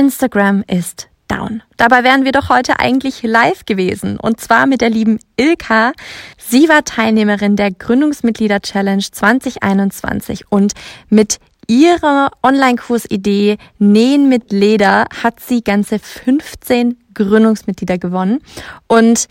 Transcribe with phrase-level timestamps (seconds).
[0.00, 1.62] Instagram ist down.
[1.76, 5.92] Dabei wären wir doch heute eigentlich live gewesen und zwar mit der lieben Ilka.
[6.38, 10.72] Sie war Teilnehmerin der Gründungsmitglieder Challenge 2021 und
[11.10, 18.40] mit ihrer Online-Kursidee Nähen mit Leder hat sie ganze 15 Gründungsmitglieder gewonnen
[18.86, 19.28] und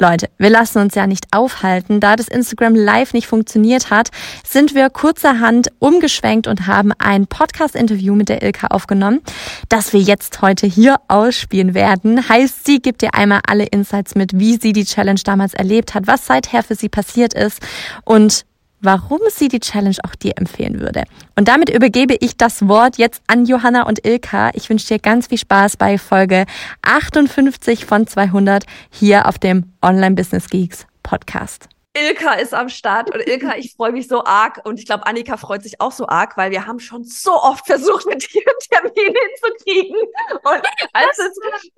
[0.00, 2.00] Leute, wir lassen uns ja nicht aufhalten.
[2.00, 4.08] Da das Instagram Live nicht funktioniert hat,
[4.48, 9.20] sind wir kurzerhand umgeschwenkt und haben ein Podcast-Interview mit der Ilka aufgenommen,
[9.68, 12.30] das wir jetzt heute hier ausspielen werden.
[12.30, 16.06] Heißt, sie gibt dir einmal alle Insights mit, wie sie die Challenge damals erlebt hat,
[16.06, 17.60] was seither für sie passiert ist
[18.04, 18.46] und
[18.80, 21.04] warum sie die Challenge auch dir empfehlen würde.
[21.36, 24.50] Und damit übergebe ich das Wort jetzt an Johanna und Ilka.
[24.54, 26.46] Ich wünsche dir ganz viel Spaß bei Folge
[26.82, 31.68] 58 von 200 hier auf dem Online Business Geeks Podcast.
[31.92, 33.12] Ilka ist am Start.
[33.12, 34.60] Und Ilka, ich freue mich so arg.
[34.64, 37.66] Und ich glaube, Annika freut sich auch so arg, weil wir haben schon so oft
[37.66, 39.96] versucht, mit dir einen Termin hinzukriegen.
[40.30, 41.16] Und das,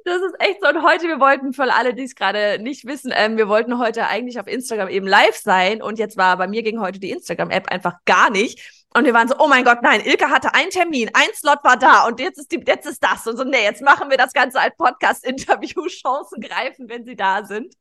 [0.05, 0.69] das ist echt so.
[0.69, 4.07] Und heute, wir wollten für alle, die es gerade nicht wissen, ähm, wir wollten heute
[4.07, 5.83] eigentlich auf Instagram eben live sein.
[5.83, 9.29] Und jetzt war bei mir ging heute die Instagram-App einfach gar nicht und wir waren
[9.29, 12.39] so, oh mein Gott, nein, Ilka hatte einen Termin, ein Slot war da und jetzt
[12.39, 13.27] ist die, jetzt ist das.
[13.27, 15.87] Und so, nee, jetzt machen wir das Ganze als Podcast-Interview.
[15.89, 17.75] Chancen greifen, wenn sie da sind.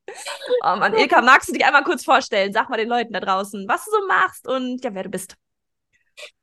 [0.63, 2.53] Um, und Ilka, magst du dich einmal kurz vorstellen?
[2.53, 5.35] Sag mal den Leuten da draußen, was du so machst und ja, wer du bist.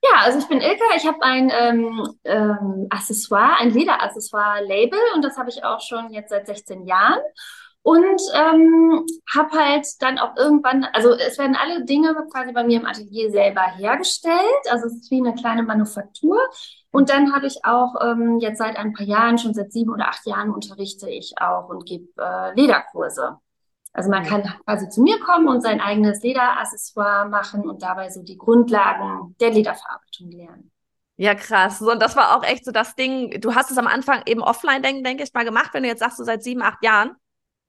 [0.03, 5.37] Ja, also ich bin Ilka, ich habe ein ähm, ähm, Accessoire, ein Lederaccessoire-Label und das
[5.37, 7.21] habe ich auch schon jetzt seit 16 Jahren.
[7.89, 12.81] Und ähm, habe halt dann auch irgendwann, also es werden alle Dinge quasi bei mir
[12.81, 14.63] im Atelier selber hergestellt.
[14.69, 16.39] Also es ist wie eine kleine Manufaktur.
[16.91, 20.09] Und dann habe ich auch ähm, jetzt seit ein paar Jahren, schon seit sieben oder
[20.09, 23.39] acht Jahren unterrichte ich auch und gebe äh, Lederkurse.
[23.95, 28.23] Also man kann quasi zu mir kommen und sein eigenes Lederaccessoire machen und dabei so
[28.23, 30.71] die Grundlagen der Lederverarbeitung lernen.
[31.17, 31.79] Ja, krass.
[31.79, 33.41] So, und das war auch echt so das Ding.
[33.41, 36.01] Du hast es am Anfang eben offline, denke denk ich, mal gemacht, wenn du jetzt
[36.01, 37.17] sagst, du seit sieben, acht Jahren.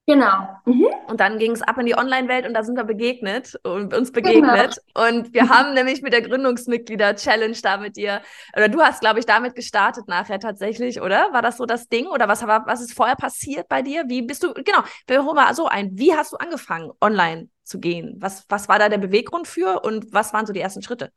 [0.10, 0.48] Genau.
[0.66, 0.88] Mhm.
[1.08, 4.12] Und dann ging es ab in die Online-Welt und da sind wir begegnet und uns
[4.12, 4.80] begegnet.
[4.96, 5.08] Genau.
[5.08, 8.24] Und wir haben nämlich mit der Gründungsmitglieder-Challenge da mit dir,
[8.56, 11.32] oder du hast, glaube ich, damit gestartet nachher tatsächlich, oder?
[11.32, 12.08] War das so das Ding?
[12.08, 14.06] Oder was, was ist vorher passiert bei dir?
[14.08, 15.92] Wie bist du, genau, wir holen mal so ein.
[15.94, 18.16] Wie hast du angefangen, online zu gehen?
[18.18, 21.12] Was, was war da der Beweggrund für und was waren so die ersten Schritte?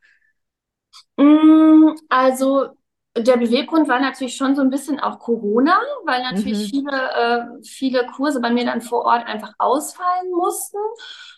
[1.16, 2.76] Mm, also
[3.16, 6.78] der Beweggrund war natürlich schon so ein bisschen auch Corona, weil natürlich mhm.
[6.78, 10.78] viele, äh, viele Kurse bei mir dann vor Ort einfach ausfallen mussten.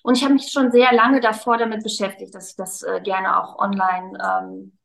[0.05, 3.43] Und ich habe mich schon sehr lange davor damit beschäftigt, dass ich das äh, gerne
[3.43, 4.79] auch online, ähm,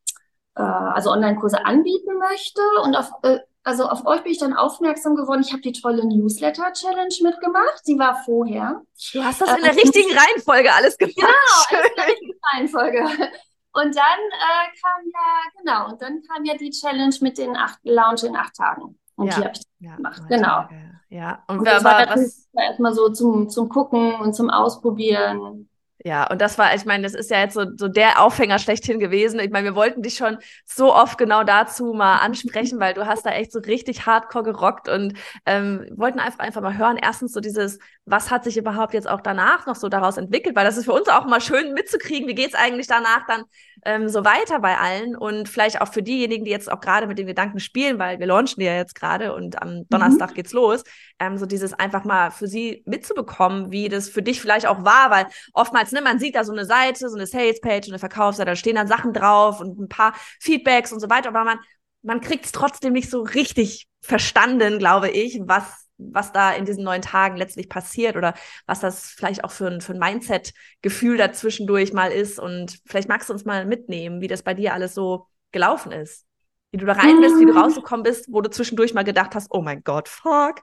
[0.56, 2.62] äh, also Online-Kurse anbieten möchte.
[2.84, 5.44] Und auf, äh, also auf euch bin ich dann aufmerksam geworden.
[5.46, 7.82] Ich habe die tolle Newsletter-Challenge mitgemacht.
[7.84, 8.82] Sie war vorher.
[9.14, 11.16] Du hast das in der richtigen Reihenfolge alles gemacht.
[11.70, 13.30] Genau, in der richtigen Reihenfolge.
[13.72, 17.80] Und dann äh, kam ja, genau, und dann kam ja die Challenge mit den acht
[17.84, 18.98] Lounge in acht Tagen.
[19.16, 19.36] Und ja.
[19.36, 20.68] die habe ich ja, gemacht, genau.
[21.10, 22.48] Ja, und, und das war, war was...
[22.54, 25.70] erstmal so zum, zum Gucken und zum Ausprobieren.
[26.06, 29.00] Ja, und das war, ich meine, das ist ja jetzt so, so der Aufhänger schlechthin
[29.00, 29.40] gewesen.
[29.42, 33.26] Ich meine, wir wollten dich schon so oft genau dazu mal ansprechen, weil du hast
[33.26, 35.14] da echt so richtig hardcore gerockt und
[35.46, 36.98] ähm, wollten einfach einfach mal hören.
[37.02, 37.80] Erstens so dieses,
[38.10, 40.94] was hat sich überhaupt jetzt auch danach noch so daraus entwickelt, weil das ist für
[40.94, 43.44] uns auch mal schön mitzukriegen, wie geht's eigentlich danach dann
[43.86, 47.20] ähm, so weiter bei allen und vielleicht auch für diejenigen, die jetzt auch gerade mit
[47.20, 50.34] den Gedanken spielen, weil wir launchen ja jetzt gerade und am Donnerstag mhm.
[50.36, 50.84] geht's los,
[51.20, 55.12] ähm, so dieses einfach mal für sie mitzubekommen, wie das für dich vielleicht auch war,
[55.12, 58.56] weil oftmals, ne, man sieht da so eine Seite, so eine Sales-Page, eine Verkaufsseite, da
[58.56, 61.60] stehen dann Sachen drauf und ein paar Feedbacks und so weiter, aber man,
[62.02, 66.84] man kriegt es trotzdem nicht so richtig verstanden, glaube ich, was was da in diesen
[66.84, 68.34] neun Tagen letztlich passiert oder
[68.66, 72.40] was das vielleicht auch für ein, für ein Mindset-Gefühl dazwischendurch mal ist.
[72.40, 76.26] Und vielleicht magst du uns mal mitnehmen, wie das bei dir alles so gelaufen ist.
[76.72, 77.58] Wie du da rein bist, wie du mm.
[77.58, 80.62] rausgekommen bist, wo du zwischendurch mal gedacht hast, oh mein Gott, fuck.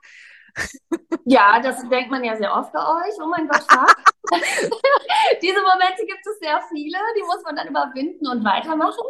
[1.25, 3.13] Ja, das denkt man ja sehr oft bei euch.
[3.21, 3.95] Oh mein Gott, fuck.
[5.41, 9.03] Diese Momente gibt es sehr viele, die muss man dann überwinden und weitermachen.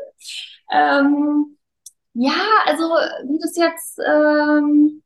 [0.72, 1.58] Ähm,
[2.14, 2.34] ja,
[2.66, 5.04] also wie das jetzt ähm,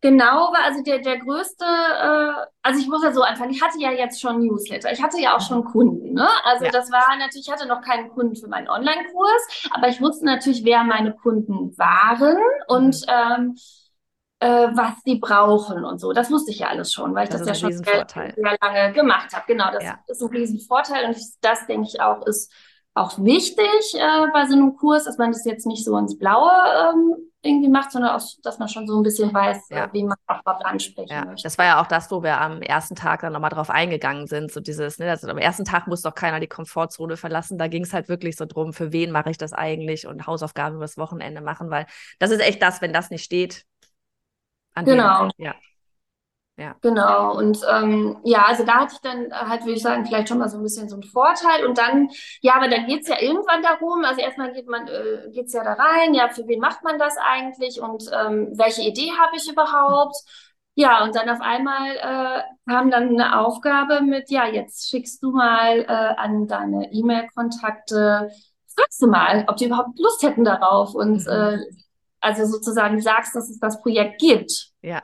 [0.00, 3.78] genau war, also der, der größte, äh, also ich muss ja so anfangen, ich hatte
[3.80, 6.28] ja jetzt schon Newsletter, ich hatte ja auch schon Kunden, ne?
[6.44, 6.70] Also ja.
[6.70, 10.64] das war natürlich, ich hatte noch keinen Kunden für meinen Online-Kurs, aber ich wusste natürlich,
[10.64, 12.38] wer meine Kunden waren
[12.68, 13.08] und mhm.
[13.08, 13.56] ähm,
[14.40, 16.12] äh, was sie brauchen und so.
[16.12, 18.92] Das wusste ich ja alles schon, weil ich das, das ja schon sehr, sehr, lange
[18.92, 19.44] gemacht habe.
[19.46, 19.98] Genau, das ja.
[20.06, 22.52] ist ein Riesenvorteil und das, denke ich auch, ist
[22.94, 26.50] auch wichtig äh, bei so einem Kurs, dass man das jetzt nicht so ins Blaue
[26.50, 27.14] ähm,
[27.46, 29.88] irgendwie macht, sondern auch, dass man schon so ein bisschen weiß, ja.
[29.92, 31.24] wen man auch überhaupt ansprechen ja.
[31.24, 31.42] möchte.
[31.44, 34.52] Das war ja auch das, wo wir am ersten Tag dann nochmal drauf eingegangen sind.
[34.52, 37.58] So dieses, ne, also am ersten Tag muss doch keiner die Komfortzone verlassen.
[37.58, 40.76] Da ging es halt wirklich so drum, für wen mache ich das eigentlich und Hausaufgaben
[40.76, 41.86] übers Wochenende machen, weil
[42.18, 43.64] das ist echt das, wenn das nicht steht.
[44.74, 45.28] genau.
[45.28, 45.54] Dem, ja.
[46.58, 46.74] Ja.
[46.80, 47.36] Genau.
[47.36, 50.48] Und ähm, ja, also da hatte ich dann halt, würde ich sagen, vielleicht schon mal
[50.48, 51.66] so ein bisschen so einen Vorteil.
[51.66, 52.08] Und dann,
[52.40, 55.74] ja, aber dann geht's ja irgendwann darum, also erstmal geht man, äh, geht's ja da
[55.74, 60.16] rein, ja, für wen macht man das eigentlich und ähm, welche Idee habe ich überhaupt?
[60.76, 65.32] Ja, und dann auf einmal äh, kam dann eine Aufgabe mit, ja, jetzt schickst du
[65.32, 68.30] mal äh, an deine E-Mail-Kontakte,
[68.74, 71.32] fragst du mal, ob die überhaupt Lust hätten darauf und mhm.
[71.32, 71.58] äh,
[72.20, 74.70] also sozusagen sagst, dass es das Projekt gibt.
[74.82, 75.02] Ja.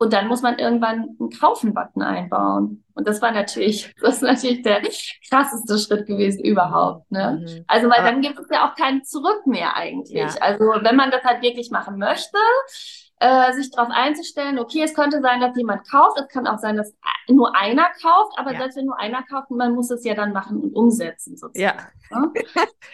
[0.00, 2.84] Und dann muss man irgendwann einen Kaufen-Button einbauen.
[2.94, 4.80] Und das war natürlich, das ist natürlich der
[5.28, 7.10] krasseste Schritt gewesen überhaupt.
[7.10, 7.44] Ne?
[7.44, 7.64] Mhm.
[7.66, 10.34] Also, weil Aber dann gibt es ja auch kein Zurück mehr eigentlich.
[10.34, 10.40] Ja.
[10.40, 12.38] Also, wenn man das halt wirklich machen möchte,
[13.20, 16.76] äh, sich darauf einzustellen, okay, es könnte sein, dass jemand kauft, es kann auch sein,
[16.76, 16.94] dass
[17.28, 18.58] nur einer kauft, aber ja.
[18.60, 21.82] selbst wenn nur einer kauft, man muss es ja dann machen und umsetzen sozusagen.
[22.10, 22.32] Ja, ne?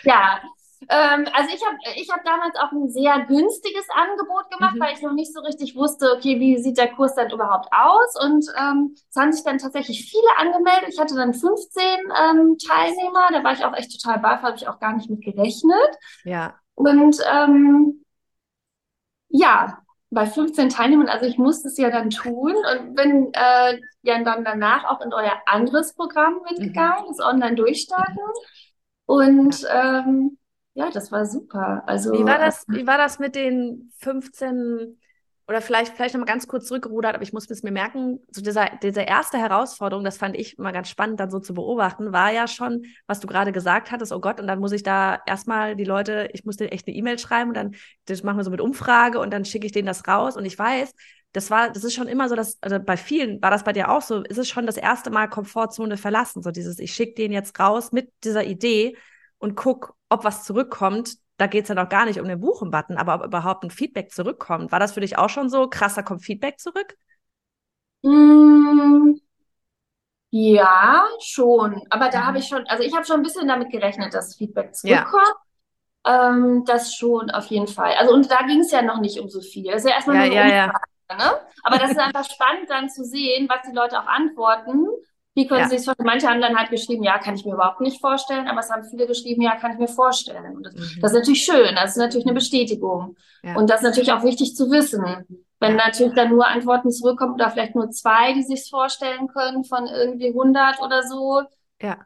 [0.04, 0.40] ja
[0.88, 4.80] ähm, also ich habe ich hab damals auch ein sehr günstiges Angebot gemacht, mhm.
[4.80, 8.22] weil ich noch nicht so richtig wusste, okay, wie sieht der Kurs dann überhaupt aus?
[8.22, 10.90] Und ähm, es haben sich dann tatsächlich viele angemeldet.
[10.92, 14.68] Ich hatte dann 15 ähm, Teilnehmer, da war ich auch echt total baff, habe ich
[14.68, 15.98] auch gar nicht mit gerechnet.
[16.24, 16.54] Ja.
[16.74, 18.04] Und ähm,
[19.28, 19.78] ja,
[20.10, 24.44] bei 15 Teilnehmern, also ich musste es ja dann tun und bin äh, ja dann
[24.44, 27.08] danach auch in euer anderes Programm mitgegangen, mhm.
[27.08, 28.18] das Online-Durchstarten.
[29.06, 30.38] Und ähm,
[30.74, 31.82] ja, das war super.
[31.86, 34.98] Also, wie war das, wie war das mit den 15
[35.46, 38.70] oder vielleicht, vielleicht nochmal ganz kurz zurückgerudert, aber ich muss es mir merken, so dieser,
[38.82, 42.48] diese erste Herausforderung, das fand ich mal ganz spannend, dann so zu beobachten, war ja
[42.48, 45.84] schon, was du gerade gesagt hattest, oh Gott, und dann muss ich da erstmal die
[45.84, 47.74] Leute, ich musste echt eine E-Mail schreiben und dann,
[48.06, 50.58] das machen wir so mit Umfrage und dann schicke ich denen das raus und ich
[50.58, 50.94] weiß,
[51.32, 53.90] das war, das ist schon immer so, dass, also bei vielen war das bei dir
[53.90, 57.32] auch so, ist es schon das erste Mal Komfortzone verlassen, so dieses, ich schicke den
[57.32, 58.96] jetzt raus mit dieser Idee
[59.38, 61.16] und guck, ob was zurückkommt.
[61.36, 64.12] Da geht es ja noch gar nicht um den Buchen-Button, aber ob überhaupt ein Feedback
[64.12, 64.72] zurückkommt.
[64.72, 65.68] War das für dich auch schon so?
[65.68, 66.96] Krasser kommt Feedback zurück?
[68.02, 69.14] Mm,
[70.30, 71.82] ja, schon.
[71.90, 72.26] Aber da mhm.
[72.26, 75.22] habe ich schon, also ich habe schon ein bisschen damit gerechnet, dass Feedback zurückkommt.
[76.06, 76.30] Ja.
[76.30, 77.94] Ähm, das schon auf jeden Fall.
[77.98, 79.70] Also und da ging es ja noch nicht um so viel.
[79.70, 80.72] Das ist ja erstmal ja, nur eine ja, ja.
[81.16, 81.40] Ne?
[81.62, 84.86] Aber das ist einfach spannend dann zu sehen, was die Leute auch antworten.
[85.34, 85.68] Wie können ja.
[85.68, 86.06] Sie sich vorstellen?
[86.06, 88.84] Manche haben dann halt geschrieben, ja, kann ich mir überhaupt nicht vorstellen, aber es haben
[88.84, 90.62] viele geschrieben, ja, kann ich mir vorstellen.
[90.62, 91.00] Das, mhm.
[91.00, 93.16] das, ist natürlich schön, das ist natürlich eine Bestätigung.
[93.42, 93.56] Ja.
[93.56, 95.04] Und das ist natürlich auch wichtig zu wissen.
[95.58, 99.86] Wenn natürlich dann nur Antworten zurückkommen oder vielleicht nur zwei, die sich vorstellen können von
[99.86, 101.42] irgendwie 100 oder so.
[101.80, 101.98] Ja.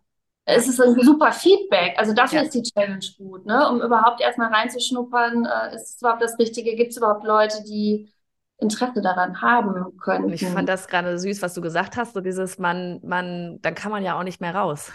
[0.45, 1.99] Es ist ein super Feedback.
[1.99, 2.45] Also dafür ja.
[2.45, 3.69] ist die Challenge gut, ne?
[3.69, 6.75] um überhaupt erstmal reinzuschnuppern, äh, ist es überhaupt das Richtige?
[6.75, 8.11] Gibt es überhaupt Leute, die
[8.59, 10.31] Interesse daran haben können.
[10.31, 13.93] Ich fand das gerade süß, was du gesagt hast, so dieses man, man, dann kann
[13.93, 14.93] man ja auch nicht mehr raus.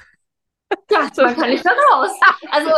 [0.92, 2.12] Ja, man kann nicht mehr raus.
[2.52, 2.70] Also,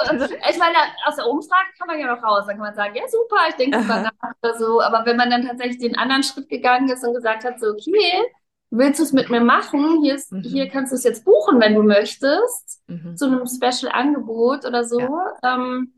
[0.50, 2.46] ich meine, aus der Umfrage kann man ja noch raus.
[2.46, 4.82] Dann kann man sagen, ja, super, ich denke drüber nach oder so.
[4.82, 8.28] Aber wenn man dann tatsächlich den anderen Schritt gegangen ist und gesagt hat, so, okay,
[8.70, 10.02] willst du es mit mir machen?
[10.04, 10.42] Hier, ist, mhm.
[10.42, 13.16] hier kannst du es jetzt buchen, wenn du möchtest, mhm.
[13.16, 15.00] zu einem Special-Angebot oder so.
[15.00, 15.34] Ja.
[15.44, 15.94] Ähm,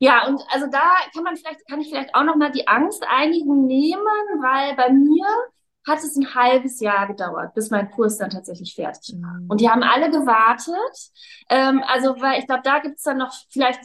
[0.00, 0.82] ja, und also da
[1.14, 4.00] kann man vielleicht, kann ich vielleicht auch nochmal die Angst einigen nehmen,
[4.40, 5.26] weil bei mir
[5.86, 9.34] hat es ein halbes Jahr gedauert, bis mein Kurs dann tatsächlich fertig war.
[9.34, 9.50] Mhm.
[9.50, 11.10] Und die haben alle gewartet.
[11.50, 13.80] Ähm, also, weil ich glaube, da gibt es dann noch vielleicht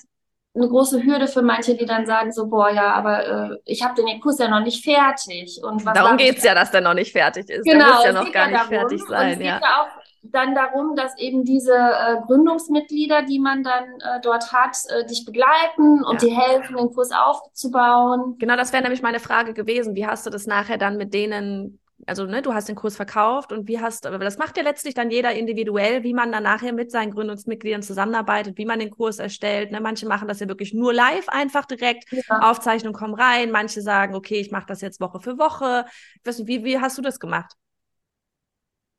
[0.55, 4.01] eine große Hürde für manche, die dann sagen so, boah, ja, aber äh, ich habe
[4.01, 5.59] den Kurs ja noch nicht fertig.
[5.61, 7.65] Und was Darum geht's ja, dass der noch nicht fertig ist.
[7.65, 8.69] Genau, der muss ja noch gar nicht darum.
[8.69, 9.33] fertig sein.
[9.33, 9.53] Und es ja.
[9.55, 14.51] geht ja auch dann darum, dass eben diese äh, Gründungsmitglieder, die man dann äh, dort
[14.51, 16.29] hat, äh, dich begleiten und ja.
[16.29, 18.35] dir helfen, den Kurs aufzubauen.
[18.39, 19.95] Genau, das wäre nämlich meine Frage gewesen.
[19.95, 23.51] Wie hast du das nachher dann mit denen also ne, du hast den Kurs verkauft
[23.51, 26.73] und wie hast, aber das macht ja letztlich dann jeder individuell, wie man dann nachher
[26.73, 29.71] mit seinen Gründungsmitgliedern zusammenarbeitet, wie man den Kurs erstellt.
[29.71, 29.81] Ne?
[29.81, 32.39] Manche machen das ja wirklich nur live, einfach direkt, ja.
[32.39, 33.51] Aufzeichnung kommen rein.
[33.51, 35.85] Manche sagen, okay, ich mache das jetzt Woche für Woche.
[36.15, 37.53] Ich weiß nicht, wie, wie hast du das gemacht?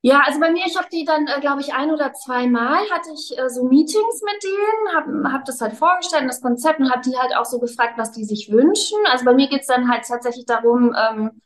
[0.06, 2.78] Ja, also bei mir, ich habe die dann, äh, glaube ich, ein oder zwei Mal
[2.92, 6.92] hatte ich äh, so Meetings mit denen, habe hab das halt vorgestellt, das Konzept und
[6.92, 8.98] habe die halt auch so gefragt, was die sich wünschen.
[9.10, 11.42] Also bei mir geht's dann halt tatsächlich darum, ähm,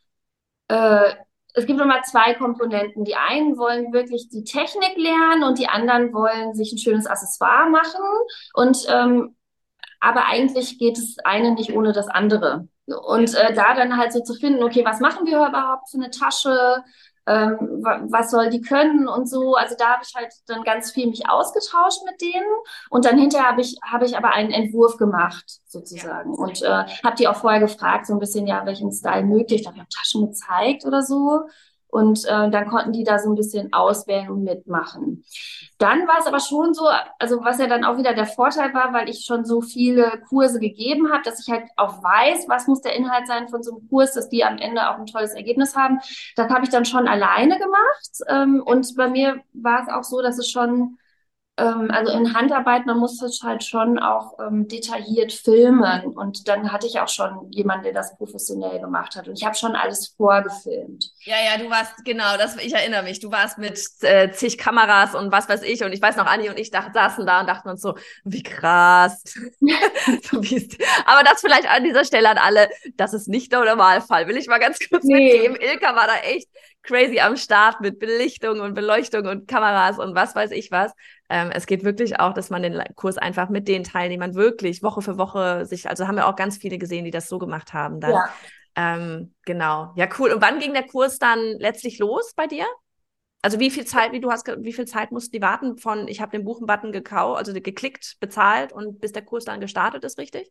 [0.68, 1.14] äh,
[1.54, 3.04] es gibt immer zwei Komponenten.
[3.04, 7.70] Die einen wollen wirklich die Technik lernen und die anderen wollen sich ein schönes Accessoire
[7.70, 8.04] machen.
[8.54, 9.36] Und ähm,
[10.00, 12.68] aber eigentlich geht das eine nicht ohne das andere.
[12.86, 16.10] Und äh, da dann halt so zu finden, okay, was machen wir überhaupt für eine
[16.10, 16.82] Tasche?
[17.26, 19.54] Ähm, was soll die können und so.
[19.54, 22.46] Also da habe ich halt dann ganz viel mich ausgetauscht mit denen
[22.90, 26.38] und dann hinterher habe ich, habe ich aber einen Entwurf gemacht sozusagen ja.
[26.38, 29.62] und äh, habe die auch vorher gefragt, so ein bisschen, ja, welchen Style möglich.
[29.62, 31.42] Da habe ich auch Taschen gezeigt oder so
[31.90, 35.24] und äh, dann konnten die da so ein bisschen auswählen und mitmachen.
[35.78, 38.92] Dann war es aber schon so, also was ja dann auch wieder der Vorteil war,
[38.92, 42.82] weil ich schon so viele Kurse gegeben habe, dass ich halt auch weiß, was muss
[42.82, 45.74] der Inhalt sein von so einem Kurs, dass die am Ende auch ein tolles Ergebnis
[45.74, 45.98] haben.
[46.36, 48.10] Das habe ich dann schon alleine gemacht.
[48.28, 50.98] Ähm, und bei mir war es auch so, dass es schon
[51.60, 56.14] ähm, also in Handarbeit, man muss das halt schon auch ähm, detailliert filmen.
[56.16, 59.28] Und dann hatte ich auch schon jemanden, der das professionell gemacht hat.
[59.28, 61.12] Und ich habe schon alles vorgefilmt.
[61.24, 65.14] Ja, ja, du warst, genau, das, ich erinnere mich, du warst mit äh, zig Kameras
[65.14, 65.84] und was weiß ich.
[65.84, 68.42] Und ich weiß noch, Anni und ich dacht, saßen da und dachten uns so, wie
[68.42, 69.22] krass.
[70.22, 70.38] so,
[71.04, 74.48] aber das vielleicht an dieser Stelle an alle, das ist nicht der Normalfall, will ich
[74.48, 75.32] mal ganz kurz nee.
[75.32, 75.56] mitgeben.
[75.60, 76.48] Ilka war da echt
[76.82, 80.92] crazy am Start mit Belichtung und Beleuchtung und Kameras und was weiß ich was.
[81.28, 85.02] Ähm, es geht wirklich auch, dass man den Kurs einfach mit den Teilnehmern wirklich Woche
[85.02, 88.00] für Woche sich, also haben wir auch ganz viele gesehen, die das so gemacht haben.
[88.00, 88.12] Dann.
[88.12, 88.30] Ja.
[88.76, 89.92] Ähm, genau.
[89.96, 90.32] Ja, cool.
[90.32, 92.66] Und wann ging der Kurs dann letztlich los bei dir?
[93.42, 96.20] Also wie viel Zeit, wie du hast, wie viel Zeit mussten die warten von, ich
[96.20, 100.50] habe den Buchen-Button gekauft, also geklickt, bezahlt und bis der Kurs dann gestartet ist, richtig?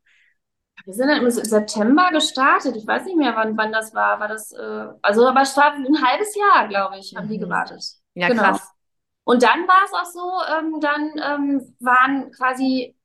[0.85, 2.75] Wir sind dann im September gestartet.
[2.75, 4.19] Ich weiß nicht mehr, wann, wann das war.
[4.19, 7.31] War das, äh, also aber Start ein halbes Jahr, glaube ich, haben mhm.
[7.31, 7.83] die gewartet.
[8.13, 8.43] Ja, genau.
[8.43, 8.69] krass.
[9.23, 12.95] Und dann war es auch so, ähm, dann ähm, waren quasi,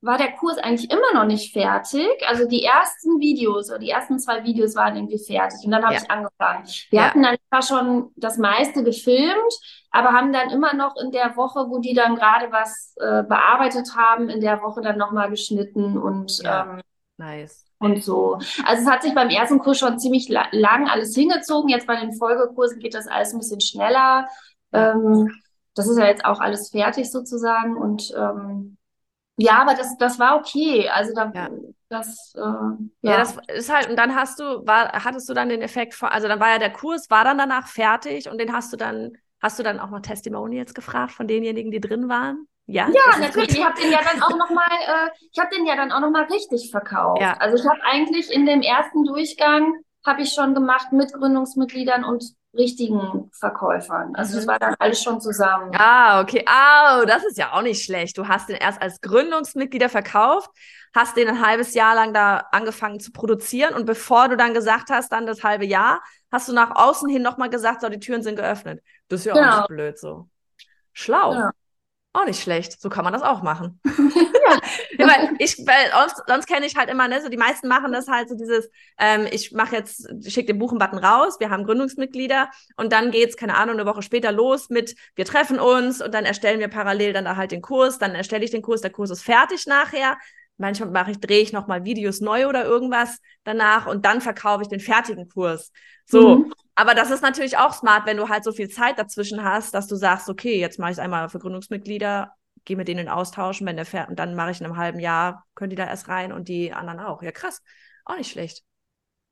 [0.00, 2.08] war der Kurs eigentlich immer noch nicht fertig.
[2.26, 5.64] Also die ersten Videos oder die ersten zwei Videos waren irgendwie fertig.
[5.64, 6.00] Und dann habe ja.
[6.02, 6.66] ich angefangen.
[6.90, 7.06] Wir ja.
[7.06, 9.54] hatten dann zwar schon das meiste gefilmt,
[9.90, 13.94] aber haben dann immer noch in der Woche, wo die dann gerade was äh, bearbeitet
[13.96, 16.74] haben, in der Woche dann nochmal geschnitten und ja.
[16.74, 16.80] ähm,
[17.18, 17.64] nice.
[17.78, 18.38] Und so.
[18.64, 21.68] Also es hat sich beim ersten Kurs schon ziemlich la lang alles hingezogen.
[21.68, 24.28] Jetzt bei den Folgekursen geht das alles ein bisschen schneller.
[24.72, 25.30] Ähm,
[25.74, 28.76] das ist ja jetzt auch alles fertig sozusagen und ähm,
[29.36, 30.88] ja, aber das, das war okay.
[30.88, 31.48] Also da, ja.
[31.88, 32.78] das, äh, ja.
[33.02, 33.16] ja.
[33.18, 36.26] das ist halt, und dann hast du, war, hattest du dann den Effekt von, also
[36.26, 39.58] dann war ja der Kurs, war dann danach fertig und den hast du dann, hast
[39.58, 42.48] du dann auch noch Testimonials gefragt von denjenigen, die drin waren?
[42.68, 43.56] Ja, ja natürlich.
[43.56, 46.00] Ich habe den ja dann auch noch mal, äh, ich habe den ja dann auch
[46.00, 47.20] noch mal richtig verkauft.
[47.20, 47.32] Ja.
[47.38, 49.72] Also ich habe eigentlich in dem ersten Durchgang
[50.04, 54.14] habe ich schon gemacht mit Gründungsmitgliedern und richtigen Verkäufern.
[54.14, 54.50] Also das mhm.
[54.50, 55.70] war dann alles schon zusammen.
[55.76, 56.44] Ah, okay.
[56.46, 58.18] Ah, oh, das ist ja auch nicht schlecht.
[58.18, 60.50] Du hast den erst als Gründungsmitglieder verkauft,
[60.94, 64.90] hast den ein halbes Jahr lang da angefangen zu produzieren und bevor du dann gesagt
[64.90, 68.22] hast, dann das halbe Jahr, hast du nach außen hin nochmal gesagt, so, die Türen
[68.22, 68.82] sind geöffnet.
[69.08, 69.48] Das ist ja genau.
[69.48, 70.28] auch nicht blöd so.
[70.92, 71.32] Schlau.
[71.32, 71.50] Ja.
[72.14, 72.80] Auch nicht schlecht.
[72.80, 73.80] So kann man das auch machen.
[73.84, 74.60] ja.
[74.98, 77.92] ja, weil ich, weil sonst, sonst kenne ich halt immer, ne, so die meisten machen
[77.92, 82.48] das halt so dieses, ähm, ich mache jetzt, schicke den Buchenbutton raus, wir haben Gründungsmitglieder
[82.76, 86.24] und dann geht's, keine Ahnung, eine Woche später los mit, wir treffen uns und dann
[86.24, 89.10] erstellen wir parallel dann da halt den Kurs, dann erstelle ich den Kurs, der Kurs
[89.10, 90.16] ist fertig nachher.
[90.56, 94.68] Manchmal mache ich, drehe ich nochmal Videos neu oder irgendwas danach und dann verkaufe ich
[94.68, 95.72] den fertigen Kurs.
[96.04, 96.38] So.
[96.38, 96.52] Mhm.
[96.78, 99.88] Aber das ist natürlich auch smart, wenn du halt so viel Zeit dazwischen hast, dass
[99.88, 102.32] du sagst, okay, jetzt mache ich es einmal für Gründungsmitglieder,
[102.64, 105.44] gehe mit denen austauschen, wenn der fährt, und dann mache ich in einem halben Jahr,
[105.56, 107.20] können die da erst rein und die anderen auch.
[107.20, 107.62] Ja, krass.
[108.04, 108.62] Auch nicht schlecht.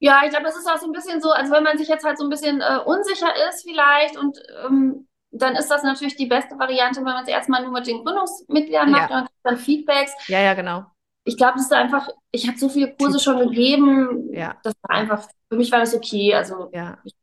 [0.01, 2.05] Ja, ich glaube, das ist auch so ein bisschen so, also wenn man sich jetzt
[2.05, 4.37] halt so ein bisschen äh, unsicher ist vielleicht und
[4.67, 8.03] ähm, dann ist das natürlich die beste Variante, wenn man es erstmal nur mit den
[8.05, 9.21] Gründungsmitgliedern macht ja.
[9.21, 10.11] und dann Feedbacks.
[10.27, 10.85] Ja, ja, genau.
[11.23, 14.57] Ich glaube, das ist einfach, ich habe so viele Kurse schon gegeben, ja.
[14.65, 16.35] das war einfach, für mich war das okay.
[16.35, 16.99] Also ja.
[17.05, 17.15] Ich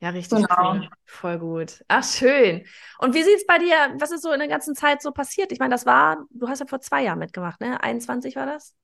[0.00, 0.72] ja, richtig genau.
[0.72, 0.88] cool.
[1.04, 1.84] Voll gut.
[1.88, 2.64] Ach, schön.
[2.98, 5.52] Und wie sieht es bei dir, was ist so in der ganzen Zeit so passiert?
[5.52, 7.82] Ich meine, das war, du hast ja vor zwei Jahren mitgemacht, ne?
[7.82, 8.74] 21 war das?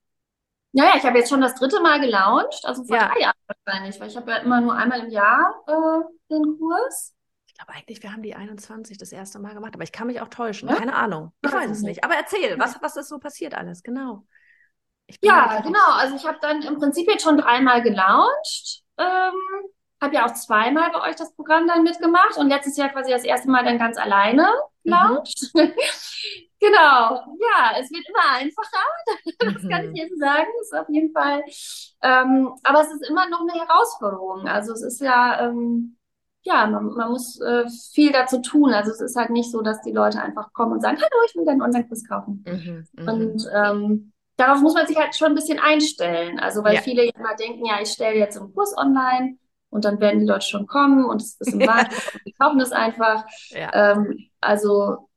[0.73, 3.09] Naja, ich habe jetzt schon das dritte Mal gelauncht, also vor ja.
[3.09, 7.15] drei Jahren wahrscheinlich, weil ich habe ja immer nur einmal im Jahr äh, den Kurs.
[7.47, 10.21] Ich glaube eigentlich, wir haben die 21 das erste Mal gemacht, aber ich kann mich
[10.21, 10.69] auch täuschen.
[10.69, 10.77] Ja?
[10.77, 11.33] Keine Ahnung.
[11.43, 12.05] Ich weiß es nicht.
[12.05, 13.83] Aber erzähl, was, was ist so passiert alles?
[13.83, 14.25] Genau.
[15.23, 15.93] Ja, genau.
[15.95, 18.85] Also ich habe dann im Prinzip jetzt schon dreimal gelauncht.
[18.97, 19.35] Ähm,
[20.01, 23.25] habe ja auch zweimal bei euch das Programm dann mitgemacht und letztes Jahr quasi das
[23.25, 24.49] erste Mal dann ganz alleine
[24.85, 25.51] launcht.
[25.55, 25.73] Mhm.
[26.61, 28.87] genau, ja, es wird immer einfacher,
[29.55, 29.97] das kann ich mhm.
[29.97, 31.43] jetzt sagen, ist auf jeden Fall.
[32.03, 34.47] Ähm, aber es ist immer noch eine Herausforderung.
[34.49, 35.97] Also es ist ja, ähm,
[36.43, 38.73] ja, man, man muss äh, viel dazu tun.
[38.73, 41.35] Also es ist halt nicht so, dass die Leute einfach kommen und sagen, hallo, ich
[41.37, 42.43] will deinen Online-Kurs kaufen.
[42.47, 43.09] Mhm, mhm.
[43.09, 46.41] und ähm, darauf muss man sich halt schon ein bisschen einstellen.
[46.41, 46.81] Also weil ja.
[46.81, 49.37] viele immer denken, ja, ich stelle jetzt einen Kurs online
[49.71, 51.95] und dann werden die Leute schon kommen und es ist im Markt
[52.27, 53.25] die kaufen es einfach.
[53.51, 53.93] Ja.
[53.93, 55.09] Ähm, also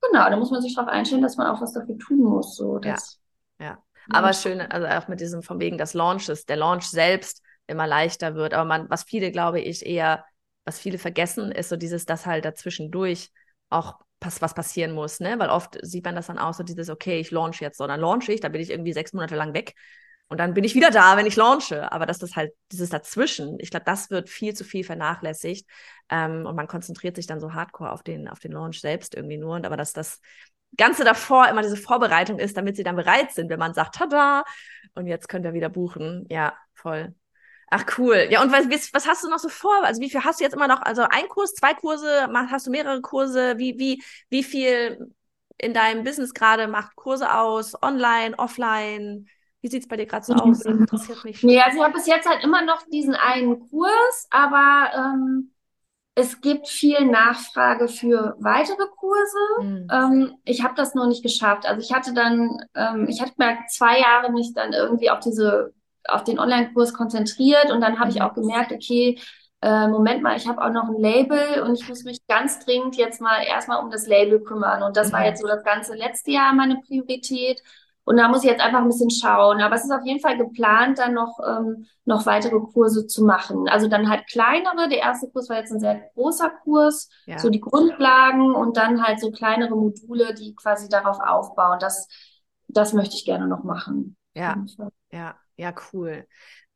[0.00, 2.56] genau, da muss man sich darauf einstellen, dass man auch was dafür tun muss.
[2.56, 3.20] So, dass,
[3.58, 3.66] ja.
[3.66, 3.78] ja.
[4.10, 8.34] Aber schön, also auch mit diesem von wegen des Launches, der Launch selbst immer leichter
[8.34, 8.54] wird.
[8.54, 10.24] Aber man, was viele, glaube ich, eher
[10.64, 13.30] was viele vergessen, ist so dieses, dass halt dazwischendurch
[13.70, 15.38] auch pass was passieren muss, ne?
[15.38, 18.00] Weil oft sieht man das dann auch so dieses, okay, ich launch jetzt, so dann
[18.00, 19.74] launch ich, da bin ich irgendwie sechs Monate lang weg
[20.30, 21.90] und dann bin ich wieder da, wenn ich launche.
[21.90, 25.68] Aber dass das halt dieses dazwischen, ich glaube, das wird viel zu viel vernachlässigt
[26.08, 29.38] ähm, und man konzentriert sich dann so hardcore auf den auf den Launch selbst irgendwie
[29.38, 29.56] nur.
[29.56, 30.20] Und aber dass das
[30.76, 34.44] Ganze davor immer diese Vorbereitung ist, damit sie dann bereit sind, wenn man sagt, tada,
[34.94, 36.26] und jetzt könnt ihr wieder buchen.
[36.30, 37.12] Ja, voll.
[37.68, 38.28] Ach cool.
[38.30, 39.84] Ja, und was, was hast du noch so vor?
[39.84, 40.82] Also wie viel hast du jetzt immer noch?
[40.82, 43.58] Also ein Kurs, zwei Kurse, hast du mehrere Kurse?
[43.58, 45.12] Wie, wie, wie viel
[45.58, 47.80] in deinem Business gerade macht Kurse aus?
[47.82, 49.26] Online, offline?
[49.62, 50.60] Wie sieht es bei dir gerade so aus?
[50.60, 51.42] Das interessiert mich.
[51.42, 55.52] Nee, also ich habe bis jetzt halt immer noch diesen einen Kurs, aber ähm,
[56.14, 59.38] es gibt viel Nachfrage für weitere Kurse.
[59.60, 59.88] Mhm.
[59.92, 61.66] Ähm, ich habe das noch nicht geschafft.
[61.66, 65.72] Also ich hatte dann, ähm, ich hatte mir zwei Jahre mich dann irgendwie auf diese,
[66.08, 68.16] auf den Online-Kurs konzentriert und dann habe mhm.
[68.16, 69.18] ich auch gemerkt, okay,
[69.62, 72.96] äh, Moment mal, ich habe auch noch ein Label und ich muss mich ganz dringend
[72.96, 74.82] jetzt mal erstmal um das Label kümmern.
[74.82, 75.12] Und das mhm.
[75.12, 77.62] war jetzt so das ganze letzte Jahr meine Priorität.
[78.04, 79.60] Und da muss ich jetzt einfach ein bisschen schauen.
[79.60, 83.68] Aber es ist auf jeden Fall geplant, dann noch, ähm, noch weitere Kurse zu machen.
[83.68, 84.88] Also dann halt kleinere.
[84.88, 87.38] Der erste Kurs war jetzt ein sehr großer Kurs, ja.
[87.38, 91.78] so die Grundlagen und dann halt so kleinere Module, die quasi darauf aufbauen.
[91.78, 92.08] Das,
[92.68, 94.16] das möchte ich gerne noch machen.
[94.34, 94.64] Ja,
[95.10, 96.26] ja, ja, cool.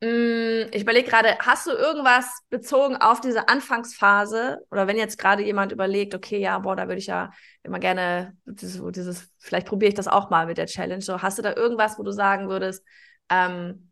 [0.05, 5.43] Mm, ich überlege gerade, hast du irgendwas bezogen auf diese Anfangsphase oder wenn jetzt gerade
[5.43, 7.31] jemand überlegt, okay, ja, boah, da würde ich ja
[7.63, 11.01] immer gerne dieses, dieses vielleicht probiere ich das auch mal mit der Challenge.
[11.01, 12.83] So, hast du da irgendwas, wo du sagen würdest,
[13.29, 13.91] ähm,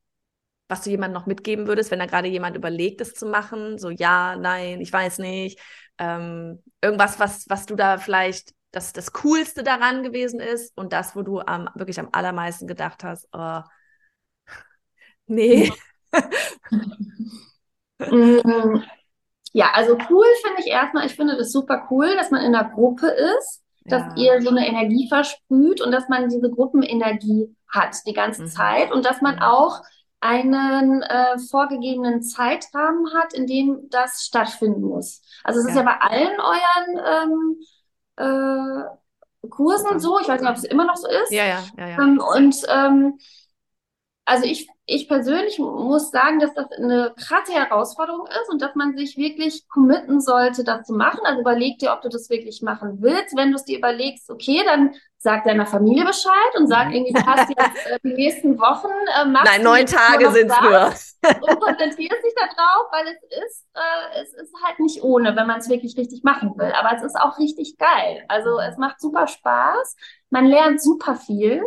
[0.70, 3.78] was du jemandem noch mitgeben würdest, wenn da gerade jemand überlegt, es zu machen?
[3.80, 5.60] So, ja, nein, ich weiß nicht.
[6.00, 11.16] Ähm, irgendwas, was, was du da vielleicht das, das Coolste daran gewesen ist und das,
[11.16, 13.62] wo du am, wirklich am allermeisten gedacht hast, oh,
[15.28, 15.72] nee.
[18.00, 18.82] Mm,
[19.54, 22.70] ja, also cool finde ich erstmal, ich finde das super cool, dass man in einer
[22.70, 24.36] Gruppe ist, dass ja.
[24.36, 28.48] ihr so eine Energie versprüht und dass man diese Gruppenenergie hat die ganze mhm.
[28.48, 29.82] Zeit und dass man auch
[30.22, 35.22] einen äh, vorgegebenen Zeitrahmen hat, in dem das stattfinden muss.
[35.44, 35.72] Also es ja.
[35.72, 37.58] ist ja bei allen euren
[38.18, 38.86] ähm,
[39.44, 41.32] äh, Kursen so, ich weiß nicht, ob es immer noch so ist.
[41.32, 41.88] Ja, ja, ja.
[41.90, 42.02] ja.
[42.02, 43.20] Ähm, und ähm,
[44.26, 48.96] also ich, ich persönlich muss sagen, dass das eine krasse Herausforderung ist und dass man
[48.96, 51.20] sich wirklich committen sollte, das zu machen.
[51.26, 53.36] Also überleg dir, ob du das wirklich machen willst.
[53.36, 56.94] Wenn du es dir überlegst, okay, dann sag deiner Familie Bescheid und sag mhm.
[56.94, 60.62] irgendwie, du hast jetzt äh, die nächsten Wochen äh, machst Nein, neun Tage sind es
[60.62, 61.42] nur.
[61.50, 65.60] und konzentrierst dich darauf, weil es ist, äh, es ist halt nicht ohne, wenn man
[65.60, 66.72] es wirklich richtig machen will.
[66.80, 68.24] Aber es ist auch richtig geil.
[68.30, 69.96] Also es macht super Spaß.
[70.30, 71.64] Man lernt super viel.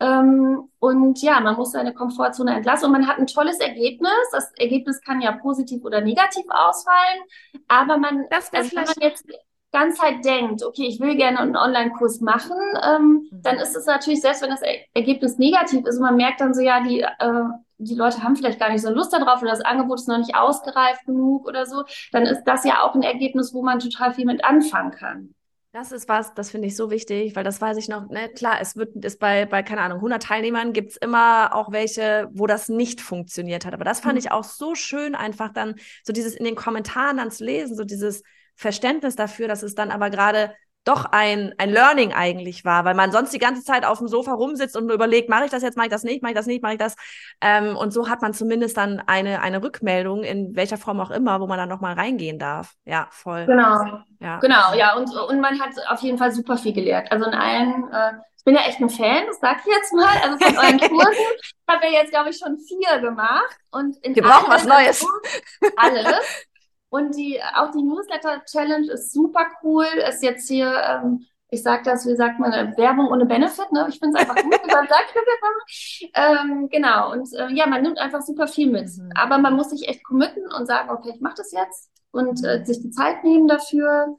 [0.00, 4.10] Ähm, und ja, man muss seine Komfortzone entlassen und man hat ein tolles Ergebnis.
[4.32, 7.22] Das Ergebnis kann ja positiv oder negativ ausfallen,
[7.68, 9.26] aber man, das also wenn man jetzt
[9.74, 13.42] ganz halt denkt, okay, ich will gerne einen Online-Kurs machen, ähm, mhm.
[13.42, 14.62] dann ist es natürlich, selbst wenn das
[14.94, 17.44] Ergebnis negativ ist, und man merkt dann so, ja, die, äh,
[17.78, 20.36] die Leute haben vielleicht gar nicht so Lust darauf oder das Angebot ist noch nicht
[20.36, 24.26] ausgereift genug oder so, dann ist das ja auch ein Ergebnis, wo man total viel
[24.26, 25.34] mit anfangen kann.
[25.74, 28.58] Das ist was, das finde ich so wichtig, weil das weiß ich noch, ne, klar,
[28.60, 32.46] es wird, ist bei, bei, keine Ahnung, 100 Teilnehmern gibt es immer auch welche, wo
[32.46, 33.74] das nicht funktioniert hat.
[33.74, 34.20] Aber das fand mhm.
[34.20, 37.82] ich auch so schön, einfach dann so dieses in den Kommentaren dann zu lesen, so
[37.82, 38.22] dieses
[38.54, 43.10] Verständnis dafür, dass es dann aber gerade doch ein, ein Learning eigentlich war, weil man
[43.10, 45.86] sonst die ganze Zeit auf dem Sofa rumsitzt und überlegt, mache ich das jetzt, mache
[45.86, 46.94] ich das nicht, mache ich das nicht, mache ich das.
[47.40, 51.40] Ähm, und so hat man zumindest dann eine, eine Rückmeldung, in welcher Form auch immer,
[51.40, 52.74] wo man dann nochmal reingehen darf.
[52.84, 53.46] Ja, voll.
[53.46, 54.02] Genau.
[54.20, 54.38] Ja.
[54.40, 54.96] Genau, ja.
[54.96, 57.10] Und, und man hat auf jeden Fall super viel gelernt.
[57.10, 60.18] Also in allen, äh, ich bin ja echt ein Fan, das sag ich jetzt mal,
[60.22, 61.24] also von euren Kursen.
[61.40, 63.56] ich habe ja jetzt, glaube ich, schon vier gemacht.
[63.70, 65.06] Und in Wir brauchen was Neues.
[65.76, 66.46] Alles.
[66.94, 69.84] Und die, auch die Newsletter-Challenge ist super cool.
[70.08, 73.72] Ist jetzt hier, ähm, ich sage das, wie sagt man, Werbung ohne Benefit.
[73.72, 73.86] Ne?
[73.88, 76.52] Ich finde es einfach gut, dann sage ich das einfach.
[76.52, 77.10] Ähm, genau.
[77.10, 78.96] Und äh, ja, man nimmt einfach super viel mit.
[78.96, 79.10] Mhm.
[79.16, 82.64] Aber man muss sich echt committen und sagen, okay, ich mache das jetzt und äh,
[82.64, 84.16] sich die Zeit nehmen dafür.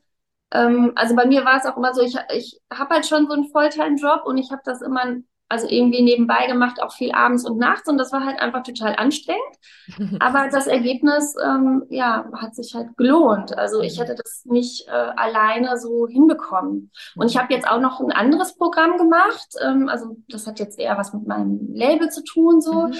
[0.51, 3.35] Ähm, also bei mir war es auch immer so, ich, ich habe halt schon so
[3.35, 5.15] einen Volltime-Job und ich habe das immer
[5.47, 8.95] also irgendwie nebenbei gemacht, auch viel abends und nachts und das war halt einfach total
[8.95, 9.41] anstrengend.
[10.19, 13.55] Aber das Ergebnis, ähm, ja, hat sich halt gelohnt.
[13.57, 16.91] Also ich hätte das nicht äh, alleine so hinbekommen.
[17.15, 19.47] Und ich habe jetzt auch noch ein anderes Programm gemacht.
[19.61, 22.87] Ähm, also das hat jetzt eher was mit meinem Label zu tun, so.
[22.87, 22.93] Mhm.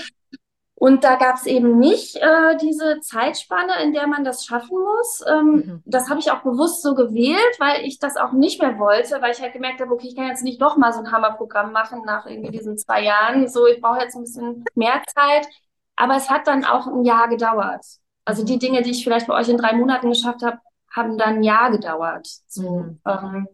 [0.86, 5.24] Und da gab es eben nicht äh, diese Zeitspanne, in der man das schaffen muss.
[5.28, 5.84] Ähm, mhm.
[5.84, 9.32] Das habe ich auch bewusst so gewählt, weil ich das auch nicht mehr wollte, weil
[9.32, 12.04] ich halt gemerkt habe, okay, ich kann jetzt nicht noch mal so ein Hammerprogramm machen
[12.06, 13.48] nach irgendwie diesen zwei Jahren.
[13.48, 15.48] So, ich brauche jetzt ein bisschen mehr Zeit.
[15.96, 17.84] Aber es hat dann auch ein Jahr gedauert.
[18.24, 20.60] Also die Dinge, die ich vielleicht bei euch in drei Monaten geschafft habe,
[20.96, 22.28] haben dann ein Jahr gedauert.
[22.48, 23.00] So, mhm.
[23.08, 23.48] ähm,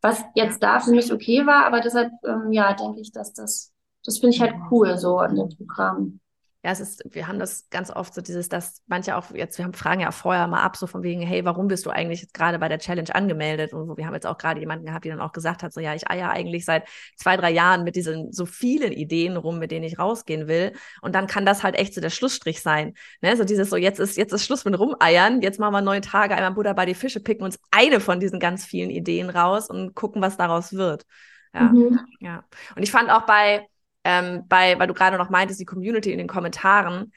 [0.00, 3.74] was jetzt da für mich okay war, aber deshalb, ähm, ja, denke ich, dass das,
[4.06, 6.20] das finde ich halt cool so an dem Programm
[6.68, 9.64] ja, es ist, wir haben das ganz oft so dieses, dass manche auch jetzt, wir
[9.64, 12.34] haben fragen ja vorher mal ab, so von wegen, hey, warum bist du eigentlich jetzt
[12.34, 13.72] gerade bei der Challenge angemeldet?
[13.72, 15.94] Und wir haben jetzt auch gerade jemanden gehabt, die dann auch gesagt hat, so ja,
[15.94, 19.86] ich eier eigentlich seit zwei, drei Jahren mit diesen so vielen Ideen rum, mit denen
[19.86, 20.74] ich rausgehen will.
[21.00, 22.92] Und dann kann das halt echt so der Schlussstrich sein.
[23.22, 23.34] Ne?
[23.34, 26.34] So dieses so, jetzt ist, jetzt ist Schluss mit Rumeiern, jetzt machen wir neun Tage,
[26.34, 29.94] einmal Buddha bei die Fische, picken uns eine von diesen ganz vielen Ideen raus und
[29.94, 31.06] gucken, was daraus wird.
[31.54, 31.98] Ja, mhm.
[32.20, 32.44] ja.
[32.76, 33.66] Und ich fand auch bei,
[34.04, 37.12] ähm, bei, weil du gerade noch meintest, die Community in den Kommentaren,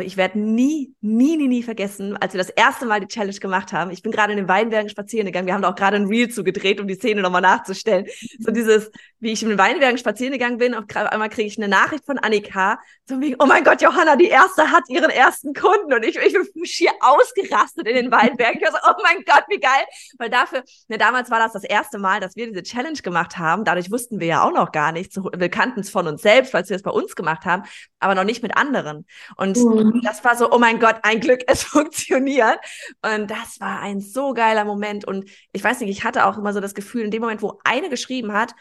[0.00, 3.72] ich werde nie, nie, nie, nie vergessen, als wir das erste Mal die Challenge gemacht
[3.72, 3.90] haben.
[3.90, 5.46] Ich bin gerade in den Weinbergen spazieren gegangen.
[5.46, 8.06] Wir haben da auch gerade ein Reel zugedreht, um die Szene nochmal nachzustellen.
[8.38, 11.68] So dieses, wie ich in den Weinbergen spazieren gegangen bin, auf einmal kriege ich eine
[11.68, 12.78] Nachricht von Annika,
[13.08, 15.94] so wie, oh mein Gott, Johanna, die erste hat ihren ersten Kunden.
[15.94, 18.60] Und ich, ich bin schier ausgerastet in den Weinbergen.
[18.60, 19.84] Ich war so, oh mein Gott, wie geil.
[20.18, 23.64] Weil dafür, ne, damals war das das erste Mal, dass wir diese Challenge gemacht haben.
[23.64, 25.16] Dadurch wussten wir ja auch noch gar nichts.
[25.16, 27.62] Wir kannten es von uns selbst, weil wir es bei uns gemacht haben,
[28.00, 29.06] aber noch nicht mit anderen.
[29.36, 30.02] Und mhm Mhm.
[30.02, 32.58] Das war so, oh mein Gott, ein Glück, es funktioniert.
[33.02, 35.04] Und das war ein so geiler Moment.
[35.04, 37.60] Und ich weiß nicht, ich hatte auch immer so das Gefühl, in dem Moment, wo
[37.64, 38.52] eine geschrieben hat,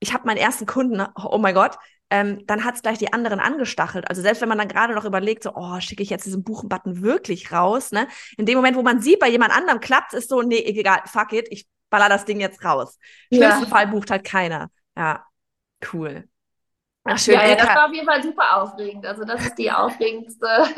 [0.00, 1.76] ich habe meinen ersten Kunden, oh mein Gott,
[2.10, 4.08] ähm, dann hat es gleich die anderen angestachelt.
[4.08, 7.02] Also selbst wenn man dann gerade noch überlegt, so, oh, schicke ich jetzt diesen Buchenbutton
[7.02, 8.06] wirklich raus, ne?
[8.36, 11.32] In dem Moment, wo man sieht, bei jemand anderem klappt, ist so, nee, egal, fuck
[11.32, 12.98] it, ich baller das Ding jetzt raus.
[13.30, 13.50] Im ja.
[13.50, 14.70] schlimmsten Fall bucht halt keiner.
[14.96, 15.24] Ja,
[15.92, 16.28] cool.
[17.04, 17.34] Ach, schön.
[17.34, 19.06] Ja, ja, das war auf jeden Fall super aufregend.
[19.06, 20.46] Also das ist die aufregendste.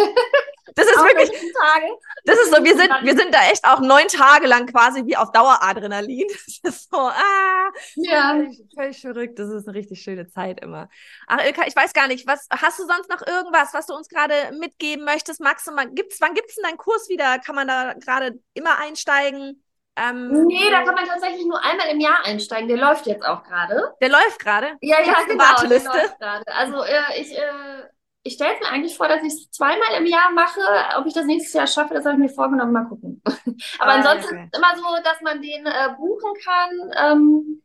[0.74, 1.30] Das ist wirklich.
[1.30, 1.86] Tage.
[2.24, 5.16] Das ist so, wir sind, wir sind da echt auch neun Tage lang quasi wie
[5.16, 6.26] auf Daueradrenalin.
[6.62, 7.70] Das ist so, ah.
[7.94, 8.32] Ja.
[8.32, 9.38] Völlig, völlig verrückt.
[9.38, 10.88] Das ist eine richtig schöne Zeit immer.
[11.28, 14.08] Ach, Ilka, ich weiß gar nicht, was, hast du sonst noch irgendwas, was du uns
[14.08, 15.40] gerade mitgeben möchtest?
[15.40, 17.38] Magst du mal, gibt's, wann gibt's denn deinen Kurs wieder?
[17.38, 19.62] Kann man da gerade immer einsteigen?
[19.96, 22.68] Ähm, nee, da kann man tatsächlich nur einmal im Jahr einsteigen.
[22.68, 23.94] Der läuft jetzt auch gerade.
[24.00, 24.76] Der läuft gerade?
[24.82, 25.42] Ja, ja, genau.
[25.42, 25.90] Warteliste?
[25.90, 26.44] Der läuft gerade.
[26.48, 27.88] Also äh, ich, äh,
[28.22, 30.60] ich stelle mir eigentlich vor, dass ich es zweimal im Jahr mache.
[30.98, 32.72] Ob ich das nächstes Jahr schaffe, das habe ich mir vorgenommen.
[32.72, 33.22] Mal gucken.
[33.78, 34.44] Aber ah, ansonsten okay.
[34.44, 37.12] ist es immer so, dass man den äh, buchen kann.
[37.12, 37.62] Ähm,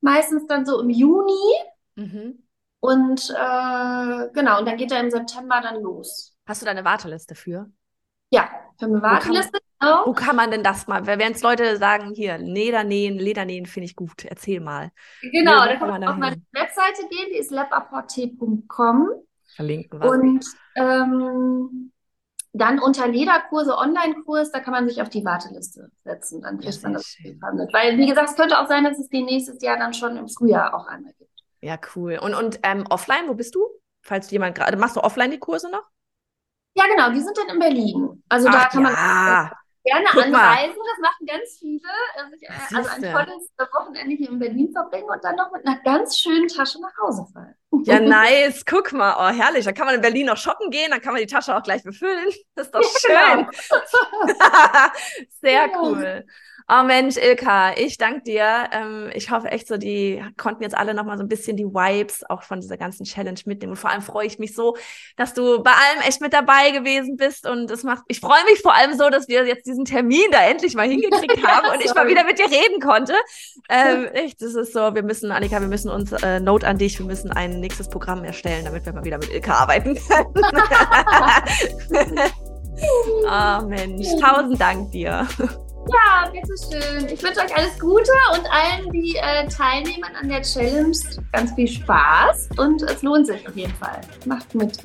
[0.00, 1.54] meistens dann so im Juni.
[1.94, 2.42] Mhm.
[2.80, 6.34] Und äh, genau, und dann geht er im September dann los.
[6.46, 7.70] Hast du da eine Warteliste für?
[8.30, 9.58] Ja, für eine Warteliste.
[9.80, 10.06] Genau.
[10.06, 11.06] Wo kann man denn das mal?
[11.06, 14.90] Wenn es Leute sagen, hier, Ledernähen, Ledernähen finde ich gut, erzähl mal.
[15.22, 19.08] Genau, da kann man auf meine Webseite gehen, die ist labapporte.com.
[19.56, 20.10] Verlinken wir.
[20.10, 20.44] Und
[20.76, 21.92] ähm,
[22.52, 26.42] dann unter Lederkurse, Online-Kurs, da kann man sich auf die Warteliste setzen.
[26.42, 27.72] Dann kriegt man das verhandelt.
[27.72, 30.28] Weil, wie gesagt, es könnte auch sein, dass es die nächstes Jahr dann schon im
[30.28, 31.30] Frühjahr auch einmal gibt.
[31.62, 32.18] Ja, cool.
[32.20, 33.66] Und, und ähm, offline, wo bist du?
[34.02, 35.84] Falls jemand gerade, machst du offline die Kurse noch?
[36.74, 38.22] Ja, genau, die sind dann in Berlin.
[38.28, 39.52] Also Ach, da kann man ja.
[39.84, 40.32] Gerne Guck anreisen.
[40.32, 40.68] Mal.
[40.68, 41.88] Das machen ganz viele.
[42.16, 45.80] Also, ich, also ein tolles Wochenende hier in Berlin verbringen und dann noch mit einer
[45.80, 47.54] ganz schönen Tasche nach Hause fallen.
[47.84, 48.64] Ja, nice.
[48.66, 49.14] Guck mal.
[49.16, 49.64] Oh, herrlich.
[49.64, 51.82] Dann kann man in Berlin noch shoppen gehen, dann kann man die Tasche auch gleich
[51.82, 52.28] befüllen.
[52.54, 53.46] Das ist doch ja, schön.
[53.46, 54.92] Genau.
[55.40, 55.80] Sehr ja.
[55.80, 56.26] cool.
[56.72, 58.68] Oh Mensch, Ilka, ich danke dir.
[58.70, 62.22] Ähm, ich hoffe echt so, die konnten jetzt alle nochmal so ein bisschen die Vibes
[62.30, 63.72] auch von dieser ganzen Challenge mitnehmen.
[63.72, 64.76] Und vor allem freue ich mich so,
[65.16, 67.48] dass du bei allem echt mit dabei gewesen bist.
[67.48, 70.44] Und es macht, ich freue mich vor allem so, dass wir jetzt diesen Termin da
[70.44, 73.14] endlich mal hingekriegt haben ja, und ich mal wieder mit dir reden konnte.
[73.68, 77.00] Ähm, echt, das ist so, wir müssen, Annika, wir müssen uns, äh, Note an dich,
[77.00, 80.34] wir müssen ein nächstes Programm erstellen, damit wir mal wieder mit Ilka arbeiten können.
[83.28, 85.26] oh Mensch, tausend Dank dir.
[85.88, 87.08] Ja, bitteschön.
[87.08, 90.96] Ich wünsche euch alles Gute und allen, die äh, teilnehmen an der Challenge,
[91.32, 94.00] ganz viel Spaß und es lohnt sich auf jeden Fall.
[94.26, 94.78] Macht mit.